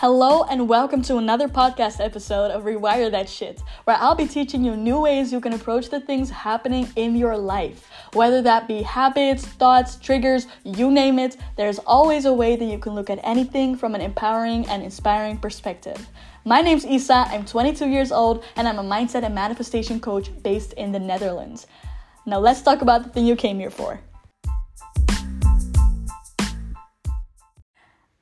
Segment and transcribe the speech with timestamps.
[0.00, 4.62] Hello and welcome to another podcast episode of Rewire That Shit, where I'll be teaching
[4.62, 7.90] you new ways you can approach the things happening in your life.
[8.12, 12.78] Whether that be habits, thoughts, triggers, you name it, there's always a way that you
[12.78, 16.06] can look at anything from an empowering and inspiring perspective.
[16.44, 20.74] My name's Isa, I'm 22 years old, and I'm a mindset and manifestation coach based
[20.74, 21.66] in the Netherlands.
[22.24, 24.00] Now let's talk about the thing you came here for.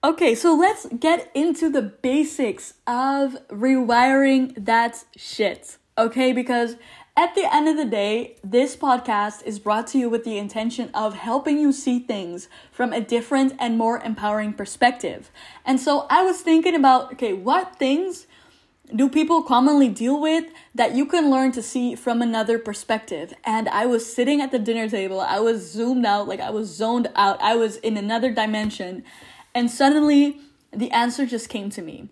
[0.07, 5.79] Okay, so let's get into the basics of rewiring that shit.
[5.99, 6.77] Okay, because
[7.17, 10.91] at the end of the day, this podcast is brought to you with the intention
[10.95, 15.33] of helping you see things from a different and more empowering perspective.
[15.65, 18.29] And so I was thinking about okay, what things
[18.95, 23.35] do people commonly deal with that you can learn to see from another perspective?
[23.43, 26.73] And I was sitting at the dinner table, I was zoomed out, like I was
[26.73, 29.03] zoned out, I was in another dimension.
[29.57, 30.39] And suddenly,
[30.71, 32.11] the answer just came to me.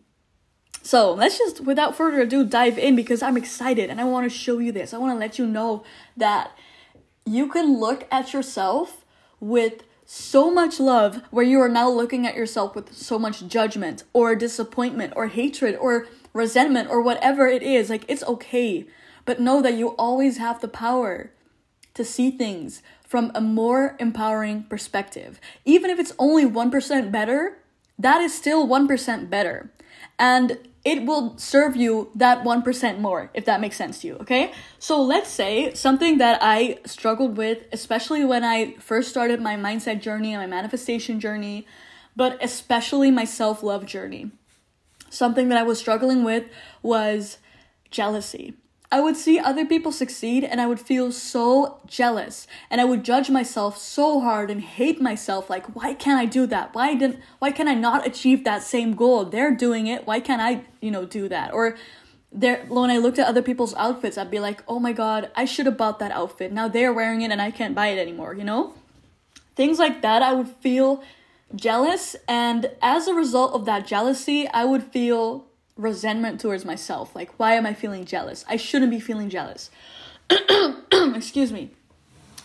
[0.80, 4.34] So let's just, without further ado, dive in because I'm excited and I want to
[4.34, 4.94] show you this.
[4.94, 5.84] I want to let you know
[6.16, 6.52] that
[7.26, 9.04] you can look at yourself
[9.40, 14.04] with so much love where you are now looking at yourself with so much judgment
[14.14, 17.90] or disappointment or hatred or resentment or whatever it is.
[17.90, 18.86] Like, it's okay.
[19.26, 21.30] But know that you always have the power
[21.94, 25.40] to see things from a more empowering perspective.
[25.64, 27.58] Even if it's only 1% better,
[27.98, 29.70] that is still 1% better.
[30.18, 34.52] And it will serve you that 1% more, if that makes sense to you, okay?
[34.78, 40.02] So let's say something that I struggled with, especially when I first started my mindset
[40.02, 41.66] journey and my manifestation journey,
[42.14, 44.30] but especially my self love journey.
[45.08, 46.44] Something that I was struggling with
[46.82, 47.38] was
[47.90, 48.54] jealousy.
[48.94, 53.04] I would see other people succeed and I would feel so jealous and I would
[53.04, 56.76] judge myself so hard and hate myself like why can't I do that?
[56.76, 59.24] Why didn't why can I not achieve that same goal?
[59.24, 60.06] They're doing it.
[60.06, 61.52] Why can't I, you know, do that?
[61.52, 61.76] Or
[62.30, 65.44] there when I looked at other people's outfits, I'd be like, "Oh my god, I
[65.44, 66.52] should have bought that outfit.
[66.52, 68.74] Now they're wearing it and I can't buy it anymore," you know?
[69.56, 71.02] Things like that, I would feel
[71.56, 77.14] jealous and as a result of that jealousy, I would feel resentment towards myself.
[77.14, 78.44] Like, why am I feeling jealous?
[78.48, 79.70] I shouldn't be feeling jealous.
[80.92, 81.70] Excuse me.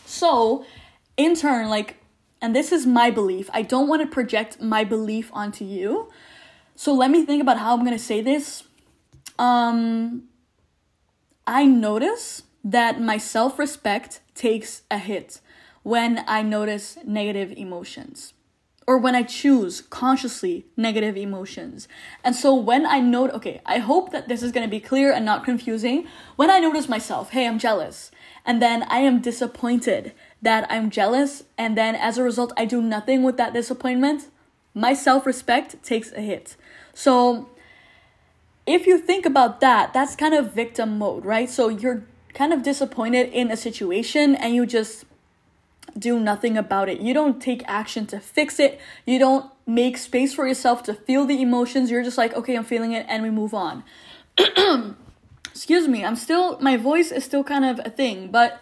[0.05, 0.65] So,
[1.17, 1.97] in turn, like,
[2.41, 6.09] and this is my belief, I don't want to project my belief onto you.
[6.75, 8.63] So, let me think about how I'm going to say this.
[9.37, 10.23] Um,
[11.45, 15.39] I notice that my self respect takes a hit
[15.83, 18.33] when I notice negative emotions
[18.89, 21.87] or when I choose consciously negative emotions.
[22.23, 25.13] And so when I note, okay, I hope that this is going to be clear
[25.13, 26.07] and not confusing.
[26.37, 28.09] When I notice myself, hey, I'm jealous,
[28.43, 32.81] and then I am disappointed that I'm jealous, and then as a result, I do
[32.81, 34.29] nothing with that disappointment,
[34.73, 36.55] my self respect takes a hit.
[36.91, 37.47] So
[38.65, 41.47] if you think about that, that's kind of victim mode, right?
[41.47, 45.05] So you're kind of disappointed in a situation and you just
[45.99, 47.01] do nothing about it.
[47.01, 48.79] You don't take action to fix it.
[49.05, 51.91] You don't make space for yourself to feel the emotions.
[51.91, 53.83] You're just like, okay, I'm feeling it, and we move on.
[55.51, 58.61] Excuse me, I'm still, my voice is still kind of a thing, but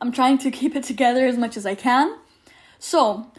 [0.00, 2.18] I'm trying to keep it together as much as I can.
[2.78, 3.30] So,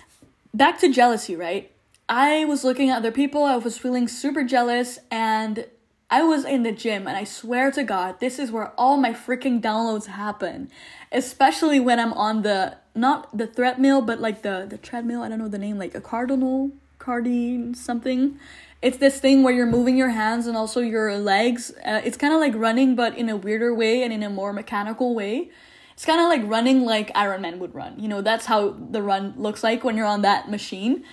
[0.53, 1.71] back to jealousy, right?
[2.07, 5.65] I was looking at other people, I was feeling super jealous, and
[6.09, 9.11] I was in the gym, and I swear to God, this is where all my
[9.11, 10.69] freaking downloads happen.
[11.11, 15.23] Especially when I'm on the not the treadmill, but like the the treadmill.
[15.23, 18.39] I don't know the name, like a cardinal, cardine something.
[18.81, 21.71] It's this thing where you're moving your hands and also your legs.
[21.83, 24.53] Uh, it's kind of like running, but in a weirder way and in a more
[24.53, 25.49] mechanical way.
[25.93, 27.97] It's kind of like running like Iron Man would run.
[27.99, 31.03] You know, that's how the run looks like when you're on that machine.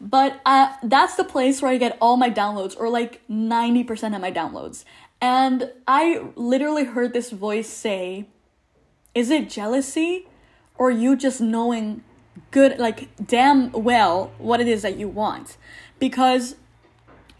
[0.00, 4.20] But uh, that's the place where I get all my downloads, or like 90% of
[4.20, 4.84] my downloads.
[5.20, 8.26] And I literally heard this voice say,
[9.14, 10.28] Is it jealousy?
[10.76, 12.04] Or you just knowing
[12.52, 15.56] good, like damn well what it is that you want?
[15.98, 16.54] Because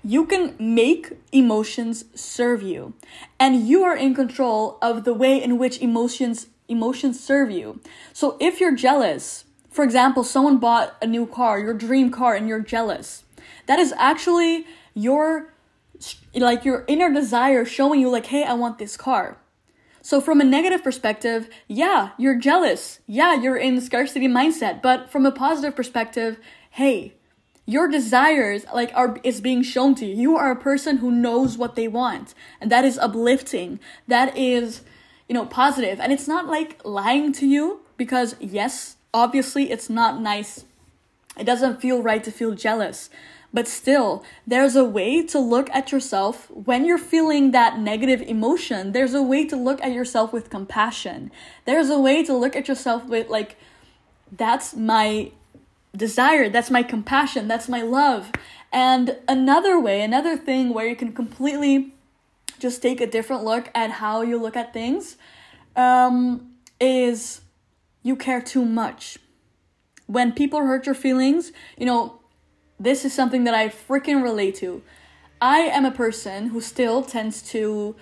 [0.02, 2.94] you can make emotions serve you
[3.38, 7.80] and you are in control of the way in which emotions emotions serve you
[8.12, 12.48] so if you're jealous for example, someone bought a new car, your dream car, and
[12.48, 13.24] you're jealous.
[13.66, 15.52] That is actually your
[16.34, 19.38] like your inner desire showing you like, "Hey, I want this car."
[20.00, 23.00] So from a negative perspective, yeah, you're jealous.
[23.06, 26.38] Yeah, you're in scarcity mindset, but from a positive perspective,
[26.70, 27.14] hey,
[27.66, 30.14] your desires like are is being shown to you.
[30.14, 33.80] You are a person who knows what they want, and that is uplifting.
[34.06, 34.80] That is,
[35.28, 36.00] you know, positive.
[36.00, 40.64] And it's not like lying to you because yes, obviously it's not nice.
[41.38, 43.10] It doesn't feel right to feel jealous.
[43.52, 48.92] But still, there's a way to look at yourself when you're feeling that negative emotion.
[48.92, 51.30] There's a way to look at yourself with compassion.
[51.64, 53.56] There's a way to look at yourself with, like,
[54.30, 55.32] that's my
[55.96, 58.30] desire, that's my compassion, that's my love.
[58.70, 61.94] And another way, another thing where you can completely
[62.58, 65.16] just take a different look at how you look at things
[65.74, 67.40] um, is
[68.02, 69.18] you care too much.
[70.06, 72.20] When people hurt your feelings, you know,
[72.80, 74.82] this is something that I freaking relate to.
[75.40, 77.96] I am a person who still tends to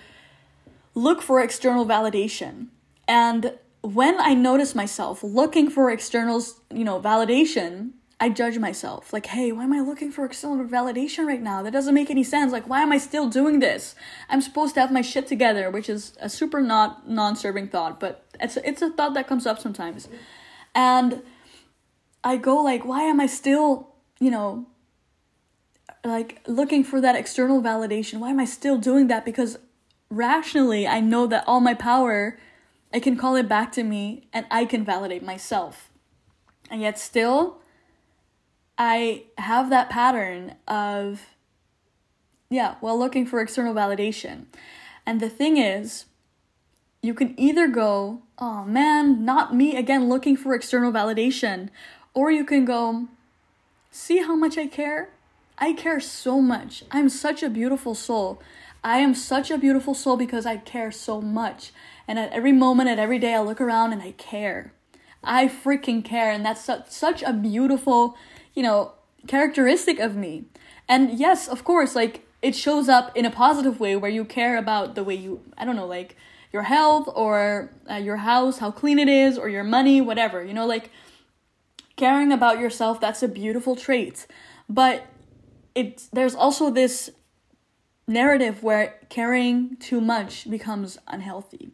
[0.95, 2.67] look for external validation.
[3.07, 6.43] And when I notice myself looking for external,
[6.73, 9.13] you know, validation, I judge myself.
[9.13, 11.61] Like, hey, why am I looking for external validation right now?
[11.61, 12.51] That doesn't make any sense.
[12.51, 13.93] Like, why am I still doing this?
[14.27, 18.25] I'm supposed to have my shit together, which is a super not non-serving thought, but
[18.39, 20.07] it's it's a thought that comes up sometimes.
[20.73, 21.21] And
[22.23, 24.65] I go like, why am I still, you know,
[26.03, 28.19] like looking for that external validation?
[28.19, 29.25] Why am I still doing that?
[29.25, 29.59] Because
[30.09, 32.39] rationally, I know that all my power,
[32.91, 35.91] I can call it back to me and I can validate myself.
[36.71, 37.59] And yet still
[38.77, 41.21] I have that pattern of,
[42.49, 44.45] yeah, well, looking for external validation.
[45.05, 46.05] And the thing is,
[47.01, 51.69] you can either go, oh man, not me again looking for external validation,
[52.13, 53.07] or you can go,
[53.91, 55.09] see how much I care?
[55.57, 56.83] I care so much.
[56.91, 58.41] I'm such a beautiful soul.
[58.83, 61.71] I am such a beautiful soul because I care so much.
[62.07, 64.71] And at every moment, at every day, I look around and I care.
[65.23, 66.31] I freaking care.
[66.31, 68.15] And that's such a beautiful
[68.57, 68.93] you know,
[69.27, 70.45] characteristic of me.
[70.89, 74.57] And yes, of course, like it shows up in a positive way where you care
[74.57, 76.17] about the way you, I don't know, like
[76.51, 80.43] your health or uh, your house, how clean it is, or your money, whatever.
[80.43, 80.89] You know, like
[81.97, 84.25] caring about yourself, that's a beautiful trait.
[84.67, 85.05] But
[85.75, 87.11] it's there's also this
[88.07, 91.69] narrative where caring too much becomes unhealthy.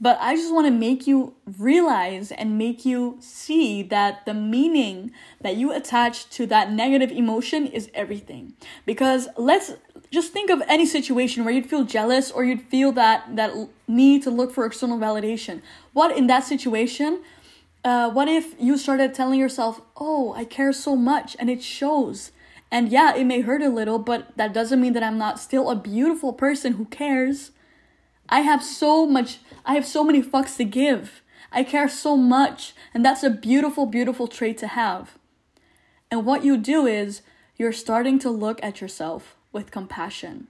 [0.00, 5.12] But I just want to make you realize and make you see that the meaning
[5.40, 8.54] that you attach to that negative emotion is everything.
[8.84, 9.72] Because let's
[10.10, 13.52] just think of any situation where you'd feel jealous or you'd feel that that
[13.86, 15.62] need to look for external validation.
[15.92, 17.22] What in that situation?
[17.84, 22.32] Uh, what if you started telling yourself, "Oh, I care so much," and it shows.
[22.70, 25.70] And yeah, it may hurt a little, but that doesn't mean that I'm not still
[25.70, 27.52] a beautiful person who cares.
[28.28, 31.22] I have so much, I have so many fucks to give.
[31.50, 32.74] I care so much.
[32.92, 35.16] And that's a beautiful, beautiful trait to have.
[36.10, 37.22] And what you do is
[37.56, 40.48] you're starting to look at yourself with compassion.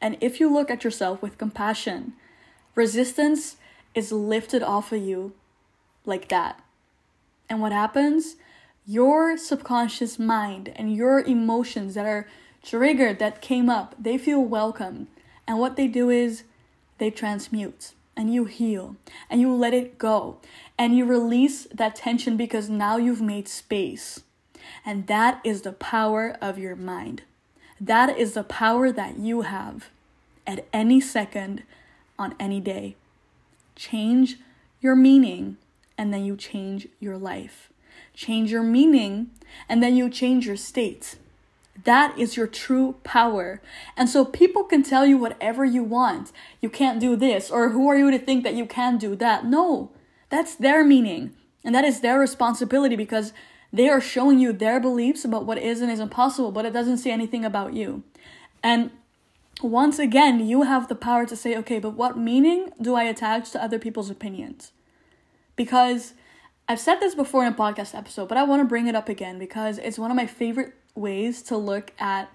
[0.00, 2.14] And if you look at yourself with compassion,
[2.74, 3.56] resistance
[3.94, 5.32] is lifted off of you
[6.04, 6.60] like that.
[7.48, 8.36] And what happens?
[8.86, 12.28] Your subconscious mind and your emotions that are
[12.62, 15.06] triggered, that came up, they feel welcomed.
[15.46, 16.44] And what they do is
[16.98, 18.96] they transmute and you heal
[19.28, 20.38] and you let it go
[20.78, 24.22] and you release that tension because now you've made space.
[24.84, 27.22] And that is the power of your mind.
[27.80, 29.90] That is the power that you have
[30.46, 31.62] at any second
[32.18, 32.96] on any day.
[33.74, 34.38] Change
[34.80, 35.58] your meaning
[35.98, 37.70] and then you change your life.
[38.14, 39.30] Change your meaning
[39.68, 41.16] and then you change your state.
[41.84, 43.60] That is your true power.
[43.96, 46.32] And so people can tell you whatever you want.
[46.60, 49.44] You can't do this, or who are you to think that you can do that?
[49.44, 49.90] No,
[50.30, 51.32] that's their meaning.
[51.64, 53.32] And that is their responsibility because
[53.72, 56.98] they are showing you their beliefs about what is and isn't possible, but it doesn't
[56.98, 58.04] say anything about you.
[58.62, 58.90] And
[59.62, 63.50] once again, you have the power to say, okay, but what meaning do I attach
[63.50, 64.72] to other people's opinions?
[65.56, 66.14] Because
[66.68, 69.08] I've said this before in a podcast episode, but I want to bring it up
[69.08, 72.30] again because it's one of my favorite ways to look at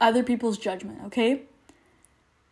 [0.00, 1.42] other people's judgment, okay?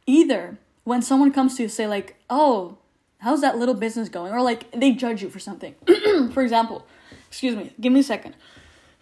[0.07, 2.79] Either when someone comes to you say like, "Oh,
[3.19, 5.75] how's that little business going?" or like they judge you for something.
[6.33, 6.87] for example,
[7.29, 8.35] excuse me, give me a second.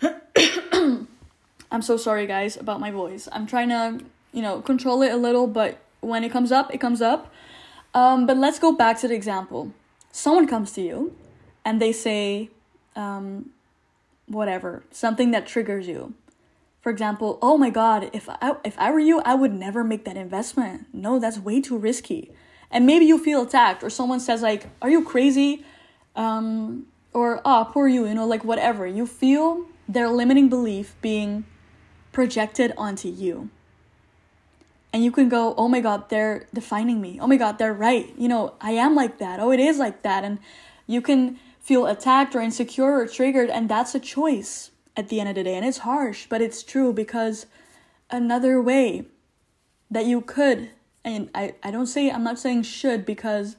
[1.73, 3.29] I'm so sorry guys about my voice.
[3.31, 6.79] I'm trying to, you know, control it a little, but when it comes up, it
[6.79, 7.33] comes up.
[7.95, 9.73] Um, but let's go back to the example.
[10.13, 11.17] Someone comes to you
[11.65, 12.51] and they say,
[12.97, 13.51] um,
[14.27, 16.15] whatever, something that triggers you.
[16.81, 20.05] For example, oh my god, if I if I were you, I would never make
[20.07, 20.87] that investment.
[20.93, 22.33] No, that's way too risky.
[22.71, 25.65] And maybe you feel attacked or someone says like, "Are you crazy?"
[26.17, 28.87] Um or "Ah, oh, poor you," you know, like whatever.
[28.87, 31.45] You feel their limiting belief being
[32.13, 33.51] projected onto you.
[34.93, 37.19] And you can go, "Oh my god, they're defining me.
[37.21, 38.13] Oh my god, they're right.
[38.17, 39.39] You know, I am like that.
[39.39, 40.39] Oh, it is like that." And
[40.87, 45.31] you can feel attacked or insecure or triggered and that's a choice at the end
[45.31, 45.55] of the day.
[45.55, 47.47] And it's harsh, but it's true because
[48.11, 49.07] another way
[49.91, 50.71] that you could,
[51.03, 53.57] and I, I don't say, I'm not saying should because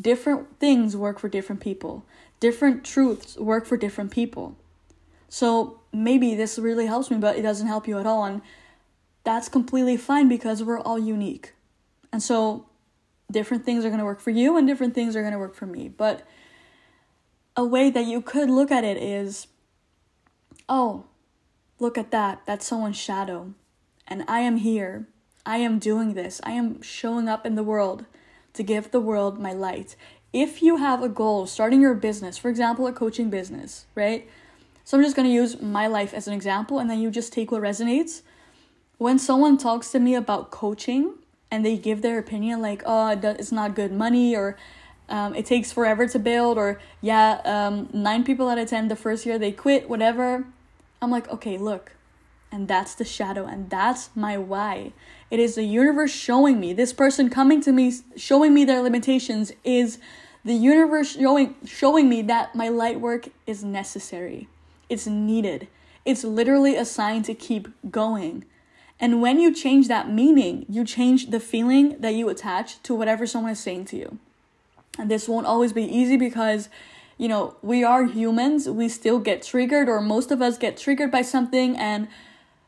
[0.00, 2.06] different things work for different people,
[2.40, 4.56] different truths work for different people.
[5.28, 8.24] So maybe this really helps me, but it doesn't help you at all.
[8.24, 8.40] And
[9.24, 11.52] that's completely fine because we're all unique.
[12.10, 12.64] And so
[13.30, 15.54] different things are going to work for you and different things are going to work
[15.54, 15.90] for me.
[15.90, 16.26] But
[17.54, 19.48] a way that you could look at it is
[20.68, 21.04] oh,
[21.78, 22.42] look at that.
[22.46, 23.54] That's someone's shadow.
[24.06, 25.06] And I am here.
[25.46, 26.40] I am doing this.
[26.44, 28.04] I am showing up in the world
[28.54, 29.96] to give the world my light.
[30.32, 34.28] If you have a goal, starting your business, for example, a coaching business, right?
[34.84, 37.32] So I'm just going to use my life as an example and then you just
[37.32, 38.22] take what resonates.
[38.98, 41.14] When someone talks to me about coaching
[41.50, 44.56] and they give their opinion, like, oh, it's not good money or
[45.08, 48.96] um, it takes forever to build, or yeah, um, nine people out of ten the
[48.96, 50.44] first year they quit, whatever.
[51.00, 51.92] I'm like, okay, look,
[52.50, 54.92] and that's the shadow, and that's my why.
[55.30, 59.52] It is the universe showing me, this person coming to me, showing me their limitations,
[59.64, 59.98] is
[60.44, 64.48] the universe showing, showing me that my light work is necessary.
[64.88, 65.68] It's needed.
[66.04, 68.44] It's literally a sign to keep going.
[68.98, 73.26] And when you change that meaning, you change the feeling that you attach to whatever
[73.26, 74.18] someone is saying to you.
[74.98, 76.68] And this won't always be easy because,
[77.18, 78.68] you know, we are humans.
[78.68, 81.76] We still get triggered, or most of us get triggered by something.
[81.76, 82.08] And,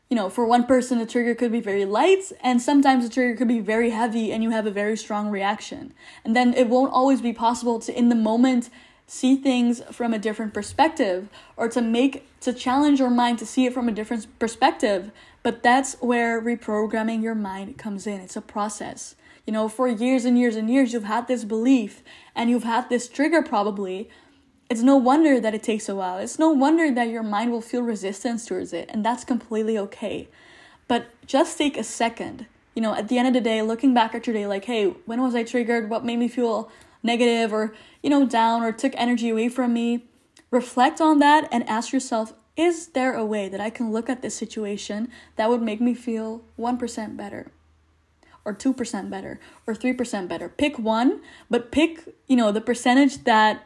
[0.09, 3.37] you know, for one person, the trigger could be very light, and sometimes the trigger
[3.37, 5.93] could be very heavy, and you have a very strong reaction.
[6.25, 8.69] And then it won't always be possible to, in the moment,
[9.07, 13.65] see things from a different perspective or to make to challenge your mind to see
[13.65, 15.11] it from a different perspective
[15.43, 19.15] but that's where reprogramming your mind comes in it's a process
[19.45, 22.03] you know, for years and years and years, you've had this belief
[22.35, 24.09] and you've had this trigger probably.
[24.71, 26.17] It's no wonder that it takes a while.
[26.17, 30.29] It's no wonder that your mind will feel resistance towards it, and that's completely okay.
[30.87, 32.45] But just take a second.
[32.73, 34.85] You know, at the end of the day, looking back at your day, like, hey,
[35.05, 35.89] when was I triggered?
[35.89, 36.71] What made me feel
[37.03, 40.05] negative or, you know, down or took energy away from me?
[40.51, 44.21] Reflect on that and ask yourself, is there a way that I can look at
[44.21, 47.51] this situation that would make me feel 1% better?
[48.43, 50.49] or 2% better or 3% better.
[50.49, 53.63] Pick one, but pick, you know, the percentage that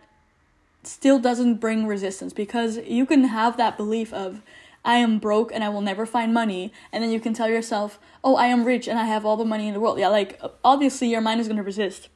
[0.87, 4.41] still doesn't bring resistance because you can have that belief of
[4.83, 7.99] I am broke and I will never find money and then you can tell yourself,
[8.23, 10.39] "Oh, I am rich and I have all the money in the world." Yeah, like
[10.63, 12.09] obviously your mind is going to resist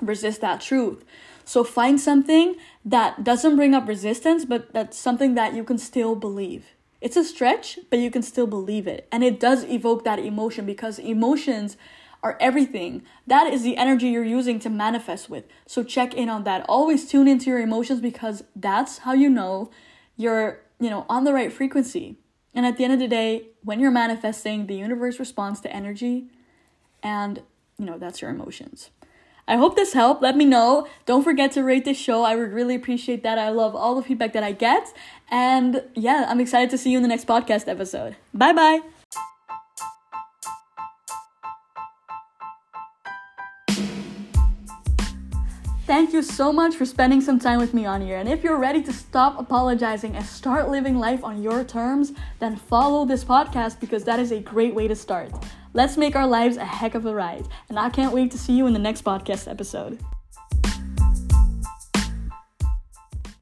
[0.00, 1.04] resist that truth.
[1.44, 6.14] So find something that doesn't bring up resistance, but that's something that you can still
[6.14, 6.66] believe.
[7.00, 9.08] It's a stretch, but you can still believe it.
[9.10, 11.76] And it does evoke that emotion because emotions
[12.22, 13.02] are everything.
[13.26, 15.44] That is the energy you're using to manifest with.
[15.66, 16.64] So check in on that.
[16.68, 19.70] Always tune into your emotions because that's how you know
[20.16, 22.18] you're, you know, on the right frequency.
[22.54, 26.26] And at the end of the day, when you're manifesting, the universe responds to energy
[27.02, 27.42] and,
[27.78, 28.90] you know, that's your emotions.
[29.48, 30.22] I hope this helped.
[30.22, 30.86] Let me know.
[31.04, 32.22] Don't forget to rate this show.
[32.22, 33.38] I would really appreciate that.
[33.38, 34.92] I love all the feedback that I get.
[35.30, 38.16] And yeah, I'm excited to see you in the next podcast episode.
[38.32, 39.01] Bye bye.
[45.92, 48.16] Thank you so much for spending some time with me on here.
[48.16, 52.56] And if you're ready to stop apologizing and start living life on your terms, then
[52.56, 55.30] follow this podcast because that is a great way to start.
[55.74, 57.46] Let's make our lives a heck of a ride.
[57.68, 60.02] And I can't wait to see you in the next podcast episode.